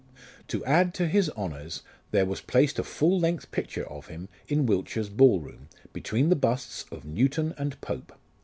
To 0.47 0.65
add 0.65 0.95
to 0.95 1.07
his 1.07 1.29
honours, 1.37 1.83
there 2.09 2.25
was 2.25 2.41
placed 2.41 2.79
a 2.79 2.83
full 2.83 3.19
length 3.19 3.51
picture 3.51 3.87
of 3.87 4.07
him 4.07 4.29
in 4.47 4.65
Wiltshire's 4.65 5.09
Bali 5.09 5.37
Room, 5.37 5.67
between 5.93 6.29
the 6.29 6.35
busts 6.35 6.85
of 6.91 7.05
Newton 7.05 7.53
and 7.55 7.79
Pope. 7.81 8.11